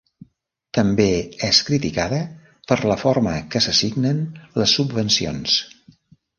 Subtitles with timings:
[0.77, 1.05] També
[1.47, 2.23] és criticada
[2.73, 4.25] per la forma que s'assignen
[4.59, 5.63] les subvencions.